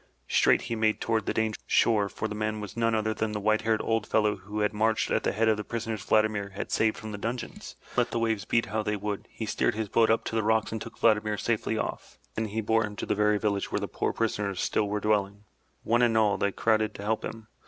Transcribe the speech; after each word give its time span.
Straight 0.27 0.63
he 0.63 0.75
made 0.75 0.99
toward 0.99 1.27
the 1.27 1.33
dangerous 1.35 1.63
shore, 1.67 2.09
for 2.09 2.27
the 2.27 2.33
man 2.33 2.59
was 2.59 2.75
none 2.75 2.95
other 2.95 3.13
than 3.13 3.33
the 3.33 3.39
white 3.39 3.61
haired 3.61 3.83
old 3.83 4.07
fellow 4.07 4.35
who 4.37 4.61
had 4.61 4.73
marched 4.73 5.11
at 5.11 5.21
the 5.21 5.31
head 5.31 5.47
of 5.47 5.57
the 5.57 5.63
prisoners 5.63 6.03
Vladimir 6.03 6.49
had 6.55 6.71
saved 6.71 6.97
from 6.97 7.11
the 7.11 7.19
dungeons. 7.19 7.75
And 7.91 7.97
let 7.99 8.09
the 8.09 8.17
waves 8.17 8.43
beat 8.43 8.65
how 8.65 8.81
they 8.81 8.95
would, 8.95 9.27
he 9.29 9.45
steered 9.45 9.75
his 9.75 9.89
boat 9.89 10.09
up 10.09 10.23
to 10.23 10.35
the 10.35 10.41
rocks 10.41 10.71
and 10.71 10.81
took 10.81 10.97
Vladimir 10.97 11.37
safely 11.37 11.77
off. 11.77 12.17
Then 12.33 12.45
he 12.45 12.61
bore 12.61 12.83
him 12.83 12.95
to 12.95 13.05
the 13.05 13.13
very 13.13 13.37
village 13.37 13.71
where 13.71 13.79
the 13.79 13.87
poor 13.87 14.11
prisoners 14.11 14.59
still 14.59 14.87
were 14.89 14.99
dwelling. 15.01 15.43
One 15.83 16.01
and 16.01 16.17
all, 16.17 16.39
they 16.39 16.51
crowded 16.51 16.95
to 16.95 17.03
help 17.03 17.23
him. 17.23 17.45